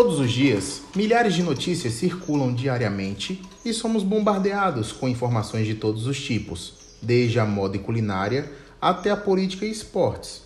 Todos 0.00 0.20
os 0.20 0.30
dias, 0.30 0.82
milhares 0.94 1.34
de 1.34 1.42
notícias 1.42 1.94
circulam 1.94 2.54
diariamente 2.54 3.42
e 3.64 3.72
somos 3.72 4.04
bombardeados 4.04 4.92
com 4.92 5.08
informações 5.08 5.66
de 5.66 5.74
todos 5.74 6.06
os 6.06 6.24
tipos, 6.24 6.74
desde 7.02 7.40
a 7.40 7.44
moda 7.44 7.76
e 7.76 7.80
culinária 7.80 8.48
até 8.80 9.10
a 9.10 9.16
política 9.16 9.66
e 9.66 9.72
esportes. 9.72 10.42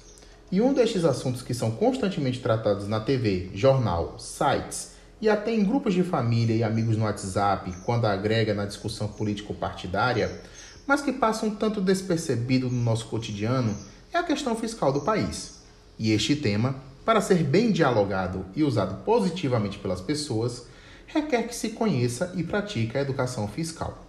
E 0.51 0.59
um 0.63 0.73
destes 0.73 1.05
assuntos 1.05 1.43
que 1.43 1.53
são 1.53 1.71
constantemente 1.71 2.41
tratados 2.41 2.89
na 2.89 2.99
TV, 2.99 3.51
jornal, 3.53 4.19
sites 4.19 4.93
e 5.21 5.29
até 5.29 5.55
em 5.55 5.63
grupos 5.63 5.93
de 5.93 6.03
família 6.03 6.57
e 6.57 6.65
amigos 6.65 6.97
no 6.97 7.05
WhatsApp, 7.05 7.75
quando 7.85 8.07
agrega 8.07 8.55
na 8.55 8.65
discussão 8.65 9.07
político-partidária, 9.07 10.41
mas 10.87 11.03
que 11.03 11.13
passa 11.13 11.45
um 11.45 11.55
tanto 11.55 11.79
despercebido 11.79 12.71
no 12.71 12.83
nosso 12.83 13.05
cotidiano, 13.05 13.77
é 14.15 14.17
a 14.17 14.23
questão 14.23 14.57
fiscal 14.57 14.91
do 14.91 15.03
país. 15.03 15.61
E 15.99 16.11
este 16.11 16.37
tema 16.37 16.91
para 17.05 17.21
ser 17.21 17.43
bem 17.43 17.73
dialogado 17.73 18.47
e 18.55 18.63
usado 18.63 19.03
positivamente 19.05 19.79
pelas 19.79 20.01
pessoas, 20.01 20.67
requer 21.07 21.49
que 21.49 21.55
se 21.55 21.71
conheça 21.71 22.33
e 22.37 22.43
pratique 22.43 22.97
a 22.97 23.01
educação 23.01 23.49
fiscal. 23.49 24.07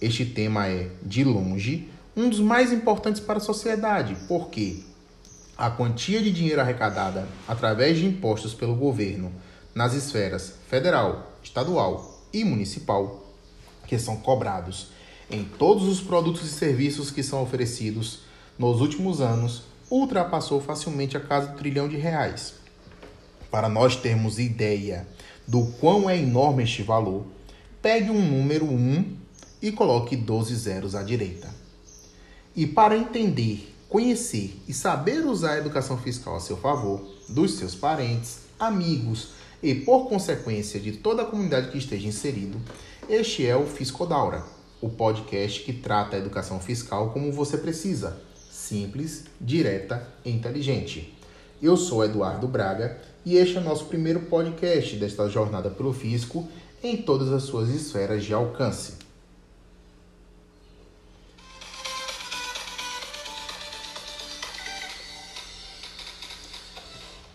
Este 0.00 0.24
tema 0.24 0.66
é, 0.66 0.90
de 1.02 1.24
longe, 1.24 1.88
um 2.16 2.28
dos 2.28 2.40
mais 2.40 2.72
importantes 2.72 3.20
para 3.20 3.38
a 3.38 3.42
sociedade, 3.42 4.16
porque 4.28 4.82
a 5.56 5.70
quantia 5.70 6.22
de 6.22 6.32
dinheiro 6.32 6.60
arrecadada 6.60 7.28
através 7.46 7.98
de 7.98 8.06
impostos 8.06 8.54
pelo 8.54 8.74
governo 8.74 9.32
nas 9.74 9.94
esferas 9.94 10.54
federal, 10.68 11.32
estadual 11.42 12.22
e 12.32 12.44
municipal, 12.44 13.26
que 13.86 13.98
são 13.98 14.16
cobrados 14.16 14.88
em 15.30 15.44
todos 15.44 15.84
os 15.84 16.00
produtos 16.00 16.44
e 16.44 16.52
serviços 16.52 17.10
que 17.10 17.22
são 17.22 17.42
oferecidos 17.42 18.20
nos 18.58 18.80
últimos 18.80 19.20
anos, 19.20 19.62
ultrapassou 19.90 20.60
facilmente 20.60 21.16
a 21.16 21.20
casa 21.20 21.48
do 21.48 21.58
trilhão 21.58 21.88
de 21.88 21.96
reais. 21.96 22.54
Para 23.50 23.68
nós 23.68 23.96
termos 23.96 24.38
ideia 24.38 25.06
do 25.46 25.66
quão 25.80 26.08
é 26.08 26.16
enorme 26.16 26.62
este 26.62 26.82
valor, 26.82 27.26
pegue 27.82 28.10
um 28.10 28.22
número 28.22 28.64
1 28.64 29.16
e 29.60 29.72
coloque 29.72 30.14
12 30.14 30.54
zeros 30.54 30.94
à 30.94 31.02
direita. 31.02 31.48
E 32.54 32.66
para 32.66 32.96
entender, 32.96 33.74
conhecer 33.88 34.56
e 34.68 34.72
saber 34.72 35.26
usar 35.26 35.54
a 35.54 35.58
educação 35.58 35.98
fiscal 35.98 36.36
a 36.36 36.40
seu 36.40 36.56
favor, 36.56 37.04
dos 37.28 37.54
seus 37.54 37.74
parentes, 37.74 38.42
amigos 38.58 39.30
e, 39.60 39.74
por 39.74 40.08
consequência, 40.08 40.78
de 40.78 40.92
toda 40.92 41.22
a 41.22 41.26
comunidade 41.26 41.70
que 41.70 41.78
esteja 41.78 42.06
inserido, 42.06 42.60
este 43.08 43.44
é 43.44 43.56
o 43.56 43.66
Fiscodaura, 43.66 44.44
o 44.80 44.88
podcast 44.88 45.62
que 45.64 45.72
trata 45.72 46.14
a 46.14 46.18
educação 46.18 46.60
fiscal 46.60 47.10
como 47.10 47.32
você 47.32 47.58
precisa 47.58 48.29
simples, 48.70 49.24
direta 49.40 50.06
e 50.24 50.30
inteligente. 50.30 51.12
Eu 51.60 51.76
sou 51.76 52.04
Eduardo 52.04 52.46
Braga 52.46 53.00
e 53.26 53.36
este 53.36 53.56
é 53.56 53.60
o 53.60 53.64
nosso 53.64 53.86
primeiro 53.86 54.20
podcast 54.20 54.94
desta 54.94 55.28
jornada 55.28 55.68
pelo 55.68 55.92
fisco 55.92 56.48
em 56.80 56.96
todas 56.96 57.32
as 57.32 57.42
suas 57.42 57.68
esferas 57.68 58.24
de 58.24 58.32
alcance. 58.32 58.92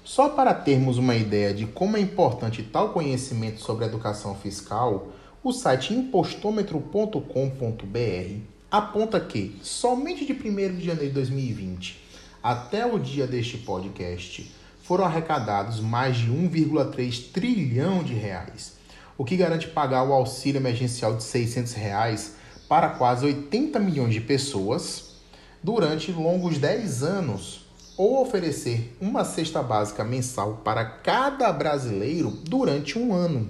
Só 0.05 0.29
para 0.29 0.53
termos 0.53 0.97
uma 0.97 1.15
ideia 1.15 1.53
de 1.53 1.65
como 1.65 1.97
é 1.97 1.99
importante 1.99 2.63
tal 2.63 2.93
conhecimento 2.93 3.59
sobre 3.59 3.83
educação 3.83 4.33
fiscal, 4.35 5.09
o 5.43 5.51
site 5.51 5.93
impostômetro.com.br 5.93 8.54
aponta 8.69 9.19
que 9.19 9.57
somente 9.61 10.25
de 10.25 10.33
1 10.33 10.77
de 10.77 10.85
janeiro 10.85 11.09
de 11.09 11.13
2020 11.13 12.03
até 12.41 12.85
o 12.85 12.99
dia 12.99 13.25
deste 13.25 13.57
podcast 13.57 14.51
foram 14.83 15.05
arrecadados 15.05 15.79
mais 15.79 16.17
de 16.17 16.31
1,3 16.31 17.31
trilhão 17.31 18.03
de 18.03 18.13
reais, 18.13 18.73
o 19.17 19.25
que 19.25 19.35
garante 19.35 19.67
pagar 19.67 20.03
o 20.03 20.13
auxílio 20.13 20.59
emergencial 20.59 21.15
de 21.15 21.23
600 21.23 21.73
reais 21.73 22.35
para 22.69 22.89
quase 22.89 23.25
80 23.25 23.79
milhões 23.79 24.13
de 24.13 24.21
pessoas 24.21 25.15
durante 25.63 26.11
longos 26.11 26.57
10 26.57 27.03
anos 27.03 27.65
ou 27.97 28.21
oferecer 28.21 28.95
uma 29.01 29.23
cesta 29.23 29.63
básica 29.63 30.03
mensal 30.03 30.61
para 30.63 30.85
cada 30.85 31.51
brasileiro 31.51 32.29
durante 32.29 32.99
um 32.99 33.13
ano. 33.13 33.49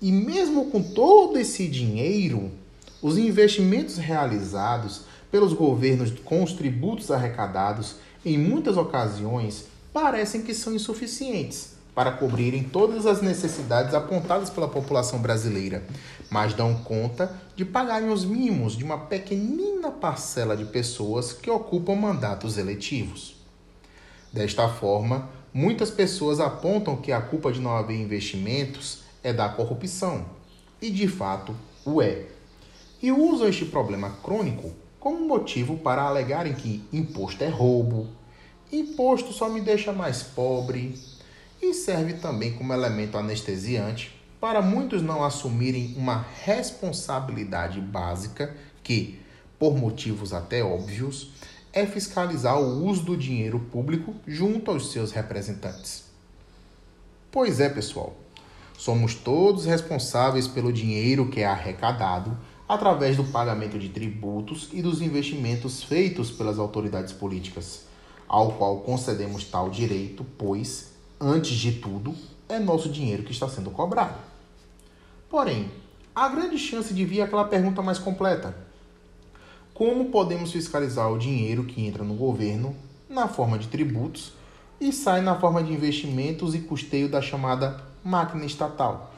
E 0.00 0.12
mesmo 0.12 0.70
com 0.70 0.82
todo 0.82 1.38
esse 1.38 1.66
dinheiro, 1.66 2.52
os 3.00 3.16
investimentos 3.16 3.96
realizados 3.96 5.02
pelos 5.30 5.52
governos 5.52 6.10
com 6.24 6.42
os 6.42 6.52
tributos 6.52 7.10
arrecadados, 7.10 7.96
em 8.24 8.36
muitas 8.36 8.76
ocasiões, 8.76 9.66
parecem 9.92 10.42
que 10.42 10.54
são 10.54 10.74
insuficientes 10.74 11.76
para 11.94 12.12
cobrirem 12.12 12.62
todas 12.62 13.06
as 13.06 13.20
necessidades 13.20 13.92
apontadas 13.92 14.50
pela 14.50 14.68
população 14.68 15.18
brasileira, 15.18 15.84
mas 16.30 16.54
dão 16.54 16.74
conta 16.76 17.32
de 17.56 17.64
pagarem 17.64 18.10
os 18.10 18.24
mimos 18.24 18.76
de 18.76 18.84
uma 18.84 18.98
pequenina 18.98 19.90
parcela 19.90 20.56
de 20.56 20.64
pessoas 20.64 21.32
que 21.32 21.50
ocupam 21.50 21.96
mandatos 21.96 22.56
eletivos. 22.56 23.36
Desta 24.32 24.68
forma, 24.68 25.28
muitas 25.52 25.90
pessoas 25.90 26.38
apontam 26.38 26.96
que 26.96 27.10
a 27.10 27.20
culpa 27.20 27.50
de 27.50 27.60
não 27.60 27.76
haver 27.76 27.96
investimentos 27.96 29.00
é 29.22 29.32
da 29.32 29.48
corrupção, 29.48 30.24
e 30.80 30.90
de 30.90 31.08
fato 31.08 31.52
o 31.84 32.00
é 32.00 32.26
e 33.02 33.12
usam 33.12 33.48
este 33.48 33.64
problema 33.64 34.10
crônico 34.22 34.72
como 34.98 35.26
motivo 35.26 35.76
para 35.76 36.02
alegarem 36.02 36.54
que 36.54 36.84
imposto 36.92 37.42
é 37.44 37.48
roubo, 37.48 38.08
imposto 38.72 39.32
só 39.32 39.48
me 39.48 39.60
deixa 39.60 39.92
mais 39.92 40.22
pobre 40.22 40.98
e 41.62 41.72
serve 41.72 42.14
também 42.14 42.52
como 42.52 42.72
elemento 42.72 43.16
anestesiante 43.16 44.18
para 44.40 44.62
muitos 44.62 45.02
não 45.02 45.24
assumirem 45.24 45.94
uma 45.96 46.24
responsabilidade 46.44 47.80
básica 47.80 48.54
que, 48.82 49.20
por 49.58 49.76
motivos 49.76 50.32
até 50.32 50.62
óbvios, 50.62 51.32
é 51.72 51.84
fiscalizar 51.84 52.58
o 52.60 52.84
uso 52.86 53.02
do 53.02 53.16
dinheiro 53.16 53.58
público 53.58 54.14
junto 54.26 54.70
aos 54.70 54.92
seus 54.92 55.10
representantes. 55.12 56.04
Pois 57.30 57.60
é, 57.60 57.68
pessoal, 57.68 58.16
somos 58.76 59.14
todos 59.14 59.64
responsáveis 59.64 60.46
pelo 60.46 60.72
dinheiro 60.72 61.28
que 61.28 61.40
é 61.40 61.46
arrecadado 61.46 62.36
através 62.68 63.16
do 63.16 63.24
pagamento 63.24 63.78
de 63.78 63.88
tributos 63.88 64.68
e 64.72 64.82
dos 64.82 65.00
investimentos 65.00 65.82
feitos 65.82 66.30
pelas 66.30 66.58
autoridades 66.58 67.14
políticas, 67.14 67.86
ao 68.28 68.52
qual 68.52 68.80
concedemos 68.80 69.44
tal 69.44 69.70
direito, 69.70 70.24
pois, 70.36 70.92
antes 71.18 71.56
de 71.56 71.72
tudo, 71.72 72.14
é 72.46 72.58
nosso 72.58 72.90
dinheiro 72.90 73.22
que 73.22 73.32
está 73.32 73.48
sendo 73.48 73.70
cobrado. 73.70 74.18
Porém, 75.30 75.70
há 76.14 76.28
grande 76.28 76.58
chance 76.58 76.92
de 76.92 77.04
vir 77.06 77.22
aquela 77.22 77.44
pergunta 77.44 77.80
mais 77.80 77.98
completa: 77.98 78.54
como 79.72 80.10
podemos 80.10 80.52
fiscalizar 80.52 81.10
o 81.10 81.18
dinheiro 81.18 81.64
que 81.64 81.86
entra 81.86 82.04
no 82.04 82.14
governo 82.14 82.76
na 83.08 83.28
forma 83.28 83.58
de 83.58 83.68
tributos 83.68 84.32
e 84.78 84.92
sai 84.92 85.22
na 85.22 85.40
forma 85.40 85.62
de 85.62 85.72
investimentos 85.72 86.54
e 86.54 86.60
custeio 86.60 87.08
da 87.08 87.22
chamada 87.22 87.82
máquina 88.04 88.44
estatal? 88.44 89.14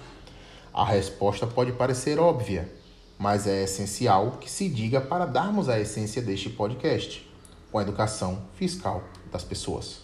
A 0.73 0.85
resposta 0.85 1.49
pode 1.49 1.73
parecer 1.73 2.21
óbvia 2.21 2.80
mas 3.21 3.47
é 3.47 3.65
essencial 3.65 4.39
que 4.41 4.51
se 4.51 4.67
diga 4.67 4.99
para 4.99 5.27
darmos 5.27 5.69
a 5.69 5.79
essência 5.79 6.23
deste 6.23 6.49
podcast, 6.49 7.31
com 7.71 7.79
a 7.79 7.83
educação 7.83 8.45
fiscal 8.55 9.05
das 9.31 9.45
pessoas. 9.45 10.01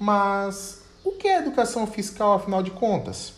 Mas 0.00 0.82
o 1.04 1.12
que 1.12 1.28
é 1.28 1.38
educação 1.38 1.86
fiscal 1.86 2.32
afinal 2.32 2.60
de 2.60 2.72
contas? 2.72 3.34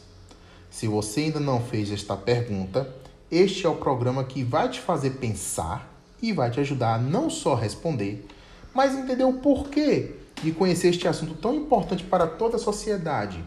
Se 0.70 0.86
você 0.86 1.20
ainda 1.20 1.38
não 1.38 1.60
fez 1.60 1.92
esta 1.92 2.16
pergunta, 2.16 2.90
este 3.30 3.66
é 3.66 3.68
o 3.68 3.76
programa 3.76 4.24
que 4.24 4.42
vai 4.42 4.70
te 4.70 4.80
fazer 4.80 5.10
pensar 5.10 5.86
e 6.22 6.32
vai 6.32 6.50
te 6.50 6.58
ajudar 6.60 6.94
a 6.94 6.98
não 6.98 7.28
só 7.28 7.54
responder, 7.54 8.26
mas 8.72 8.94
entender 8.94 9.24
o 9.24 9.34
porquê 9.34 10.14
de 10.42 10.52
conhecer 10.52 10.88
este 10.88 11.06
assunto 11.06 11.34
tão 11.34 11.54
importante 11.54 12.02
para 12.02 12.26
toda 12.26 12.56
a 12.56 12.58
sociedade, 12.58 13.44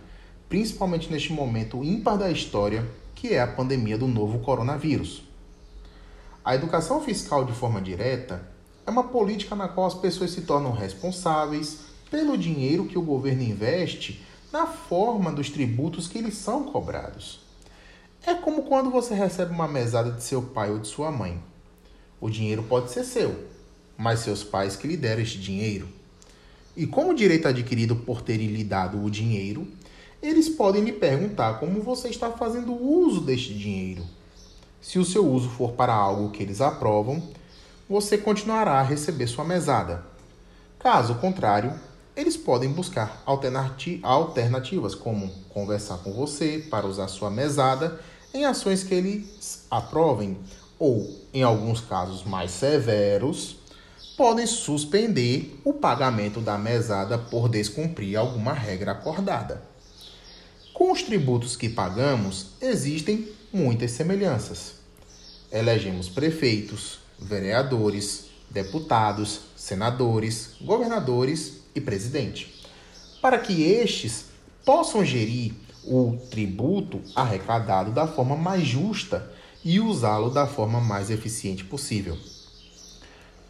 principalmente 0.48 1.12
neste 1.12 1.34
momento 1.34 1.84
ímpar 1.84 2.20
da 2.20 2.30
história 2.30 2.88
que 3.24 3.34
é 3.34 3.40
a 3.40 3.48
pandemia 3.48 3.98
do 3.98 4.06
novo 4.06 4.40
coronavírus. 4.40 5.24
A 6.46 6.56
educação 6.56 7.00
fiscal 7.00 7.46
de 7.46 7.54
forma 7.54 7.82
direta 7.82 8.46
é 8.86 8.92
uma 8.92 9.06
política 9.06 9.56
na 9.56 9.70
qual 9.70 9.88
as 9.88 9.94
pessoas 9.94 10.32
se 10.32 10.42
tornam 10.42 10.74
responsáveis 10.74 11.80
pelo 12.12 12.38
dinheiro 12.38 12.86
que 12.86 12.98
o 12.98 13.02
governo 13.02 13.44
investe 13.44 14.22
na 14.52 14.68
forma 14.68 15.32
dos 15.32 15.50
tributos 15.50 16.06
que 16.06 16.20
lhes 16.20 16.36
são 16.36 16.66
cobrados. 16.66 17.40
É 18.26 18.34
como 18.34 18.64
quando 18.64 18.92
você 18.92 19.14
recebe 19.14 19.54
uma 19.54 19.70
mesada 19.70 20.12
de 20.12 20.22
seu 20.22 20.42
pai 20.42 20.70
ou 20.70 20.80
de 20.80 20.90
sua 20.90 21.10
mãe. 21.10 21.42
O 22.20 22.30
dinheiro 22.30 22.64
pode 22.64 22.92
ser 22.92 23.06
seu, 23.06 23.48
mas 23.98 24.20
seus 24.20 24.44
pais 24.44 24.76
que 24.76 24.86
lhe 24.86 24.98
deram 24.98 25.22
este 25.22 25.40
dinheiro. 25.40 25.88
E 26.76 26.86
como 26.86 27.16
direito 27.16 27.48
adquirido 27.48 27.96
por 27.96 28.22
terem 28.22 28.48
lhe 28.48 28.66
dado 28.66 29.02
o 29.02 29.10
dinheiro, 29.10 29.66
eles 30.22 30.50
podem 30.50 30.84
lhe 30.84 30.92
perguntar 30.92 31.58
como 31.62 31.82
você 31.82 32.10
está 32.10 32.32
fazendo 32.32 32.74
uso 32.74 33.22
deste 33.22 33.54
dinheiro. 33.54 34.04
Se 34.84 35.00
o 35.00 35.06
seu 35.06 35.26
uso 35.26 35.50
for 35.50 35.72
para 35.72 35.94
algo 35.94 36.30
que 36.30 36.44
eles 36.44 36.60
aprovam, 36.60 37.24
você 37.90 38.18
continuará 38.18 38.74
a 38.74 38.84
receber 38.84 39.28
sua 39.28 39.46
mesada. 39.46 40.04
Caso 40.78 41.16
contrário, 41.16 41.74
eles 42.18 42.36
podem 42.36 42.70
buscar 42.70 43.24
alternativas, 43.26 44.94
como 44.94 45.32
conversar 45.50 46.00
com 46.00 46.12
você 46.12 46.68
para 46.70 46.86
usar 46.86 47.08
sua 47.08 47.32
mesada 47.32 47.98
em 48.34 48.44
ações 48.44 48.84
que 48.84 48.94
eles 48.94 49.66
aprovem, 49.72 50.38
ou, 50.78 51.10
em 51.34 51.44
alguns 51.44 51.80
casos 51.80 52.26
mais 52.26 52.52
severos, 52.52 53.56
podem 54.18 54.46
suspender 54.46 55.62
o 55.64 55.72
pagamento 55.72 56.42
da 56.42 56.58
mesada 56.58 57.18
por 57.18 57.48
descumprir 57.48 58.20
alguma 58.20 58.52
regra 58.52 58.92
acordada. 58.92 59.64
Com 60.74 60.92
os 60.92 61.02
tributos 61.02 61.56
que 61.56 61.70
pagamos, 61.70 62.48
existem 62.60 63.30
muitas 63.54 63.92
semelhanças. 63.92 64.74
Elegemos 65.52 66.10
prefeitos, 66.10 66.98
vereadores, 67.20 68.26
deputados, 68.50 69.42
senadores, 69.56 70.56
governadores 70.60 71.62
e 71.76 71.80
presidente, 71.80 72.54
para 73.22 73.38
que 73.38 73.62
estes 73.62 74.26
possam 74.66 75.06
gerir 75.06 75.54
o 75.86 76.18
tributo 76.32 77.00
arrecadado 77.16 77.92
da 77.92 78.08
forma 78.08 78.36
mais 78.36 78.64
justa 78.64 79.32
e 79.64 79.80
usá-lo 79.80 80.30
da 80.30 80.48
forma 80.48 80.82
mais 80.82 81.12
eficiente 81.12 81.64
possível. 81.64 82.18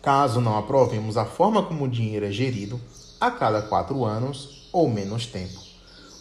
Caso 0.01 0.41
não 0.41 0.57
aprovemos 0.57 1.15
a 1.15 1.25
forma 1.25 1.63
como 1.63 1.85
o 1.85 1.89
dinheiro 1.89 2.25
é 2.25 2.31
gerido, 2.31 2.79
a 3.21 3.31
cada 3.31 3.61
quatro 3.61 4.03
anos 4.03 4.67
ou 4.73 4.89
menos 4.89 5.25
tempo, 5.25 5.59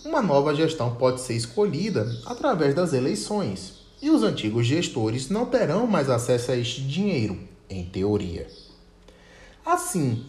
uma 0.05 0.21
nova 0.21 0.55
gestão 0.55 0.95
pode 0.97 1.21
ser 1.21 1.35
escolhida 1.35 2.07
através 2.27 2.75
das 2.75 2.93
eleições 2.93 3.83
e 4.01 4.11
os 4.11 4.25
antigos 4.25 4.67
gestores 4.67 5.29
não 5.29 5.47
terão 5.47 5.87
mais 5.87 6.11
acesso 6.11 6.51
a 6.51 6.57
este 6.57 6.83
dinheiro, 6.83 7.39
em 7.71 7.85
teoria. 7.85 8.49
Assim, 9.65 10.27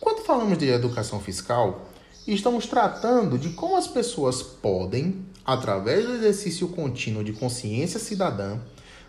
quando 0.00 0.24
falamos 0.24 0.58
de 0.58 0.68
educação 0.68 1.20
fiscal, 1.20 1.88
estamos 2.26 2.66
tratando 2.66 3.38
de 3.38 3.50
como 3.50 3.76
as 3.76 3.86
pessoas 3.86 4.42
podem, 4.42 5.24
através 5.44 6.04
do 6.04 6.14
exercício 6.14 6.66
contínuo 6.68 7.22
de 7.22 7.32
consciência 7.32 8.00
cidadã, 8.00 8.58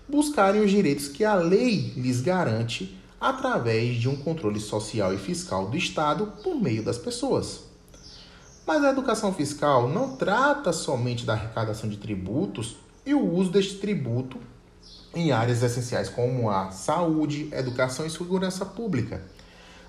buscarem 0.08 0.62
os 0.62 0.70
direitos 0.70 1.08
que 1.08 1.26
a 1.26 1.34
lei 1.34 1.92
lhes 1.98 2.22
garante 2.22 2.96
através 3.20 4.00
de 4.00 4.08
um 4.08 4.16
controle 4.16 4.60
social 4.60 5.12
e 5.12 5.18
fiscal 5.18 5.68
do 5.68 5.78
Estado 5.78 6.34
por 6.44 6.54
meio 6.56 6.84
das 6.84 7.00
pessoas. 7.00 7.73
Mas 8.66 8.84
a 8.84 8.90
educação 8.90 9.34
fiscal 9.34 9.90
não 9.90 10.16
trata 10.16 10.72
somente 10.72 11.26
da 11.26 11.34
arrecadação 11.34 11.90
de 11.90 11.98
tributos 11.98 12.78
e 13.06 13.14
o 13.14 13.34
uso 13.34 13.52
deste 13.52 13.76
tributo 13.76 14.38
em 15.14 15.32
áreas 15.32 15.62
essenciais 15.62 16.10
como 16.10 16.50
a 16.50 16.72
saúde, 16.72 17.50
educação 17.52 18.06
e 18.06 18.10
segurança 18.10 18.66
pública, 18.66 19.22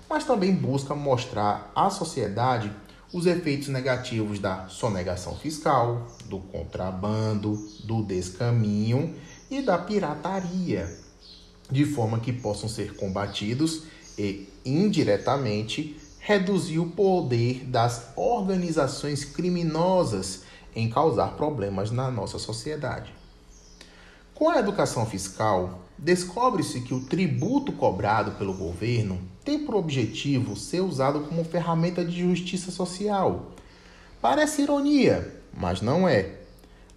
mas 0.09 0.25
também 0.25 0.53
busca 0.53 0.93
mostrar 0.93 1.71
à 1.75 1.89
sociedade 1.89 2.71
os 3.13 3.25
efeitos 3.25 3.69
negativos 3.69 4.39
da 4.39 4.67
sonegação 4.67 5.35
fiscal, 5.35 6.05
do 6.25 6.39
contrabando, 6.39 7.57
do 7.85 8.03
descaminho 8.03 9.15
e 9.49 9.61
da 9.61 9.77
pirataria 9.77 11.05
de 11.69 11.85
forma 11.85 12.19
que 12.19 12.33
possam 12.33 12.69
ser 12.69 12.95
combatidos 12.95 13.83
e, 14.17 14.47
indiretamente, 14.65 15.97
reduzir 16.25 16.79
o 16.79 16.89
poder 16.89 17.65
das 17.65 18.11
organizações 18.15 19.23
criminosas 19.23 20.41
em 20.75 20.89
causar 20.89 21.35
problemas 21.35 21.91
na 21.91 22.09
nossa 22.09 22.39
sociedade. 22.39 23.13
Com 24.33 24.49
a 24.49 24.57
educação 24.57 25.05
fiscal, 25.05 25.81
descobre-se 25.95 26.81
que 26.81 26.95
o 26.95 27.05
tributo 27.05 27.71
cobrado 27.71 28.31
pelo 28.31 28.55
governo 28.55 29.19
tem 29.43 29.59
por 29.59 29.75
objetivo 29.75 30.55
ser 30.55 30.81
usado 30.81 31.19
como 31.19 31.45
ferramenta 31.45 32.03
de 32.03 32.21
justiça 32.21 32.71
social. 32.71 33.51
Parece 34.19 34.63
ironia, 34.63 35.31
mas 35.55 35.79
não 35.79 36.07
é. 36.09 36.37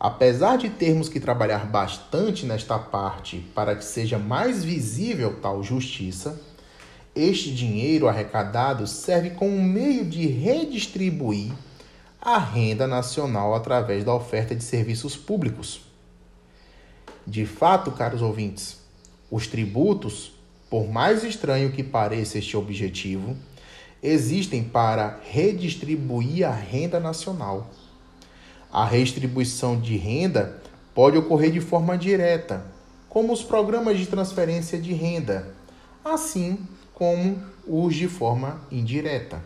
Apesar 0.01 0.57
de 0.57 0.71
termos 0.71 1.07
que 1.07 1.21
trabalhar 1.21 1.67
bastante 1.67 2.47
nesta 2.47 2.79
parte 2.79 3.47
para 3.55 3.77
que 3.77 3.85
seja 3.85 4.19
mais 4.19 4.65
visível 4.65 5.39
tal 5.43 5.63
justiça, 5.63 6.41
este 7.21 7.51
dinheiro 7.51 8.09
arrecadado 8.09 8.87
serve 8.87 9.31
como 9.31 9.61
meio 9.63 10.05
de 10.05 10.27
redistribuir 10.27 11.53
a 12.21 12.39
renda 12.39 12.87
nacional 12.87 13.55
através 13.55 14.05
da 14.05 14.15
oferta 14.15 14.55
de 14.55 14.63
serviços 14.63 15.17
públicos. 15.17 15.81
De 17.27 17.45
fato, 17.45 17.93
caros 17.93 18.23
ouvintes, 18.23 18.79
os 19.31 19.47
tributos, 19.47 20.33
por 20.71 20.89
mais 20.89 21.25
estranho 21.25 21.73
que 21.73 21.83
pareça 21.83 22.39
este 22.39 22.57
objetivo, 22.57 23.37
existem 24.03 24.63
para 24.63 25.21
redistribuir 25.31 26.47
a 26.47 26.53
renda 26.53 27.01
nacional 27.01 27.71
a 28.71 28.85
redistribuição 28.85 29.81
de 29.81 29.97
renda 29.97 30.61
pode 30.95 31.17
ocorrer 31.17 31.51
de 31.51 31.61
forma 31.61 31.97
direta, 31.97 32.67
como 33.09 33.33
os 33.33 33.43
programas 33.43 33.99
de 33.99 34.07
transferência 34.07 34.79
de 34.79 34.93
renda, 34.93 35.55
assim 36.05 36.59
como 36.99 37.41
os 37.65 37.95
de 37.95 38.09
forma 38.09 38.61
indireta. 38.73 39.41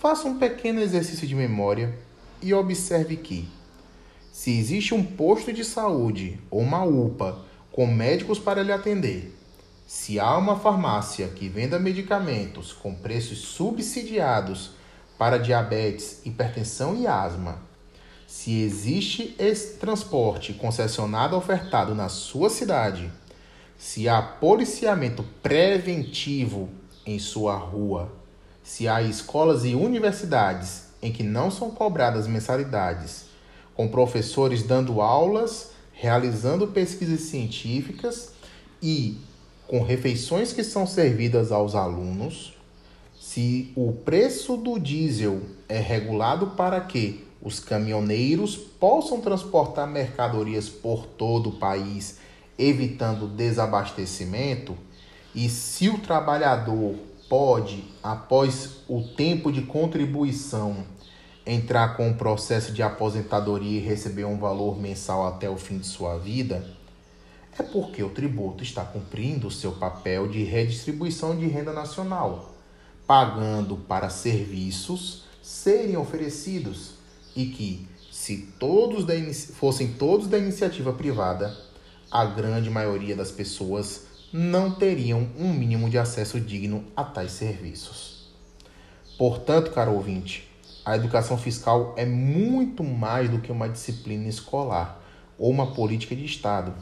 Faça 0.00 0.26
um 0.26 0.36
pequeno 0.36 0.80
exercício 0.80 1.28
de 1.28 1.34
memória 1.34 1.96
e 2.42 2.52
observe 2.52 3.16
que, 3.16 3.48
se 4.32 4.58
existe 4.58 4.92
um 4.92 5.04
posto 5.04 5.52
de 5.52 5.64
saúde 5.64 6.40
ou 6.50 6.60
uma 6.60 6.82
UPA 6.82 7.38
com 7.70 7.86
médicos 7.86 8.40
para 8.40 8.64
lhe 8.64 8.72
atender, 8.72 9.32
se 9.86 10.18
há 10.18 10.36
uma 10.36 10.58
farmácia 10.58 11.28
que 11.28 11.48
venda 11.48 11.78
medicamentos 11.78 12.72
com 12.72 12.92
preços 12.92 13.38
subsidiados 13.38 14.72
para 15.16 15.38
diabetes, 15.38 16.20
hipertensão 16.24 16.96
e 16.96 17.06
asma, 17.06 17.62
se 18.26 18.60
existe 18.60 19.36
esse 19.38 19.74
transporte 19.74 20.52
concessionado 20.52 21.36
ofertado 21.36 21.94
na 21.94 22.08
sua 22.08 22.50
cidade, 22.50 23.08
se 23.76 24.08
há 24.08 24.20
policiamento 24.22 25.24
preventivo 25.42 26.68
em 27.06 27.18
sua 27.18 27.56
rua, 27.56 28.12
se 28.62 28.88
há 28.88 29.02
escolas 29.02 29.64
e 29.64 29.74
universidades 29.74 30.84
em 31.02 31.12
que 31.12 31.22
não 31.22 31.50
são 31.50 31.70
cobradas 31.70 32.26
mensalidades, 32.26 33.26
com 33.74 33.88
professores 33.88 34.62
dando 34.62 35.02
aulas, 35.02 35.72
realizando 35.92 36.68
pesquisas 36.68 37.20
científicas 37.20 38.32
e 38.82 39.18
com 39.66 39.82
refeições 39.82 40.52
que 40.52 40.64
são 40.64 40.86
servidas 40.86 41.52
aos 41.52 41.74
alunos, 41.74 42.54
se 43.20 43.72
o 43.74 43.92
preço 43.92 44.56
do 44.56 44.78
diesel 44.78 45.40
é 45.68 45.78
regulado 45.78 46.48
para 46.48 46.80
que 46.80 47.26
os 47.42 47.60
caminhoneiros 47.60 48.56
possam 48.56 49.20
transportar 49.20 49.86
mercadorias 49.86 50.68
por 50.68 51.04
todo 51.04 51.50
o 51.50 51.58
país, 51.58 52.18
evitando 52.58 53.26
desabastecimento, 53.26 54.76
e 55.34 55.48
se 55.48 55.88
o 55.88 55.98
trabalhador 55.98 56.94
pode, 57.28 57.84
após 58.02 58.76
o 58.88 59.02
tempo 59.02 59.50
de 59.50 59.62
contribuição, 59.62 60.84
entrar 61.46 61.96
com 61.96 62.10
o 62.10 62.14
processo 62.14 62.72
de 62.72 62.82
aposentadoria 62.82 63.78
e 63.78 63.82
receber 63.82 64.24
um 64.24 64.38
valor 64.38 64.80
mensal 64.80 65.26
até 65.26 65.48
o 65.50 65.56
fim 65.56 65.78
de 65.78 65.86
sua 65.86 66.16
vida, 66.18 66.64
é 67.58 67.62
porque 67.62 68.02
o 68.02 68.10
tributo 68.10 68.62
está 68.62 68.84
cumprindo 68.84 69.48
o 69.48 69.50
seu 69.50 69.72
papel 69.72 70.28
de 70.28 70.42
redistribuição 70.42 71.36
de 71.36 71.46
renda 71.46 71.72
nacional, 71.72 72.54
pagando 73.06 73.76
para 73.76 74.08
serviços 74.08 75.24
serem 75.42 75.96
oferecidos 75.96 76.94
e 77.36 77.46
que, 77.46 77.86
se 78.10 78.48
todos 78.58 79.04
da 79.04 79.14
fossem 79.54 79.92
todos 79.92 80.26
da 80.26 80.38
iniciativa 80.38 80.92
privada, 80.92 81.54
a 82.14 82.24
grande 82.24 82.70
maioria 82.70 83.16
das 83.16 83.32
pessoas 83.32 84.06
não 84.32 84.70
teriam 84.70 85.28
um 85.36 85.52
mínimo 85.52 85.90
de 85.90 85.98
acesso 85.98 86.38
digno 86.38 86.84
a 86.94 87.02
tais 87.02 87.32
serviços. 87.32 88.32
Portanto, 89.18 89.72
caro 89.72 89.94
ouvinte, 89.94 90.48
a 90.84 90.94
educação 90.94 91.36
fiscal 91.36 91.92
é 91.96 92.06
muito 92.06 92.84
mais 92.84 93.28
do 93.28 93.40
que 93.40 93.50
uma 93.50 93.68
disciplina 93.68 94.28
escolar 94.28 95.02
ou 95.36 95.50
uma 95.50 95.74
política 95.74 96.14
de 96.14 96.24
Estado. 96.24 96.72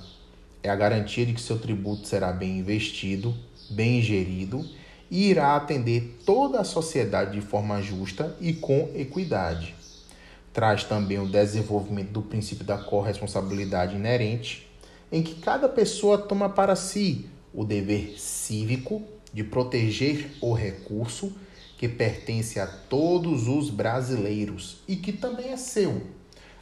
É 0.62 0.68
a 0.68 0.76
garantia 0.76 1.24
de 1.24 1.32
que 1.32 1.40
seu 1.40 1.58
tributo 1.58 2.06
será 2.06 2.30
bem 2.30 2.58
investido, 2.58 3.34
bem 3.70 4.02
gerido 4.02 4.62
e 5.10 5.30
irá 5.30 5.56
atender 5.56 6.18
toda 6.26 6.60
a 6.60 6.64
sociedade 6.64 7.32
de 7.32 7.40
forma 7.40 7.80
justa 7.80 8.36
e 8.38 8.52
com 8.52 8.90
equidade 8.94 9.76
traz 10.52 10.84
também 10.84 11.18
o 11.18 11.26
desenvolvimento 11.26 12.10
do 12.10 12.22
princípio 12.22 12.64
da 12.64 12.76
corresponsabilidade 12.76 13.96
inerente, 13.96 14.68
em 15.12 15.22
que 15.22 15.34
cada 15.34 15.68
pessoa 15.68 16.16
toma 16.16 16.48
para 16.48 16.74
si 16.74 17.28
o 17.52 17.64
dever 17.64 18.18
cívico 18.18 19.02
de 19.32 19.44
proteger 19.44 20.32
o 20.40 20.54
recurso 20.54 21.32
que 21.76 21.86
pertence 21.86 22.58
a 22.58 22.66
todos 22.66 23.46
os 23.46 23.68
brasileiros 23.68 24.78
e 24.88 24.96
que 24.96 25.12
também 25.12 25.50
é 25.50 25.56
seu, 25.56 26.02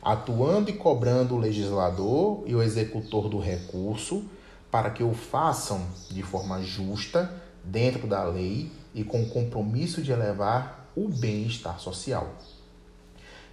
atuando 0.02 0.68
e 0.68 0.72
cobrando 0.72 1.34
o 1.34 1.38
legislador 1.38 2.42
e 2.46 2.54
o 2.54 2.62
executor 2.62 3.28
do 3.28 3.38
recurso 3.38 4.24
para 4.70 4.90
que 4.90 5.02
o 5.02 5.12
façam 5.12 5.86
de 6.10 6.22
forma 6.22 6.62
justa, 6.62 7.30
dentro 7.62 8.06
da 8.06 8.24
lei 8.24 8.70
e 8.94 9.04
com 9.04 9.22
o 9.22 9.28
compromisso 9.28 10.02
de 10.02 10.10
elevar 10.10 10.90
o 10.96 11.08
bem-estar 11.08 11.78
social. 11.78 12.34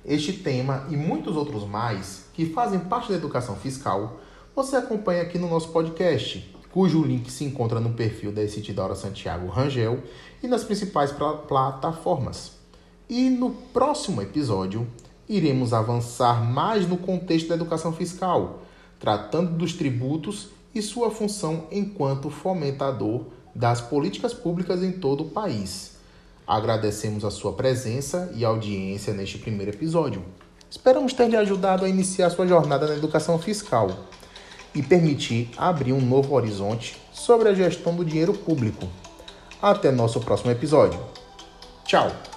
Este 0.06 0.32
tema 0.32 0.88
e 0.89 0.96
muitos 0.96 1.36
outros 1.36 1.68
mais 1.68 2.25
que 2.34 2.46
fazem 2.46 2.80
parte 2.80 3.10
da 3.10 3.18
educação 3.18 3.56
fiscal 3.56 4.22
você 4.58 4.76
acompanha 4.76 5.22
aqui 5.22 5.38
no 5.38 5.48
nosso 5.48 5.70
podcast, 5.70 6.52
cujo 6.72 7.04
link 7.04 7.32
se 7.32 7.44
encontra 7.44 7.80
no 7.80 7.92
perfil 7.92 8.32
da 8.32 8.42
Isidora 8.42 8.96
Santiago 8.96 9.50
Rangel 9.50 10.00
e 10.42 10.48
nas 10.48 10.64
principais 10.64 11.14
plataformas. 11.48 12.54
E 13.08 13.30
no 13.30 13.52
próximo 13.52 14.20
episódio, 14.20 14.88
iremos 15.30 15.74
avançar 15.74 16.44
mais 16.44 16.88
no 16.88 16.98
contexto 16.98 17.50
da 17.50 17.54
educação 17.54 17.94
fiscal, 17.94 18.64
tratando 19.00 19.52
dos 19.52 19.74
tributos 19.74 20.48
e 20.74 20.82
sua 20.82 21.12
função 21.12 21.68
enquanto 21.72 22.32
fomentador 22.32 23.26
das 23.54 23.80
políticas 23.80 24.34
públicas 24.34 24.82
em 24.82 24.92
todo 24.92 25.22
o 25.22 25.30
país. 25.30 25.98
Agradecemos 26.48 27.24
a 27.24 27.30
sua 27.30 27.54
presença 27.54 28.34
e 28.36 28.44
audiência 28.44 29.14
neste 29.14 29.38
primeiro 29.38 29.72
episódio. 29.72 30.26
Esperamos 30.68 31.14
ter 31.14 31.30
lhe 31.30 31.38
ajudado 31.38 31.86
a 31.86 31.90
iniciar 31.90 32.32
sua 32.32 32.48
jornada 32.48 32.88
na 32.88 32.96
educação 32.96 33.38
fiscal 33.38 33.90
e 34.74 34.81
permitir 34.81 35.50
abrir 35.57 35.93
um 35.93 36.01
novo 36.01 36.36
horizonte 36.36 36.95
sobre 37.12 37.50
a 37.50 37.53
gestão 37.53 37.95
do 37.95 38.05
dinheiro 38.05 38.33
público. 38.33 38.88
Até 39.62 39.91
nosso 39.91 40.19
próximo 40.19 40.51
episódio. 40.51 41.00
Tchau! 41.86 42.37